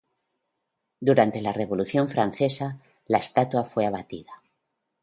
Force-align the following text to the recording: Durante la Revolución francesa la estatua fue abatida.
Durante 0.99 1.43
la 1.43 1.53
Revolución 1.53 2.09
francesa 2.09 2.79
la 3.05 3.19
estatua 3.19 3.65
fue 3.65 3.85
abatida. 3.85 4.41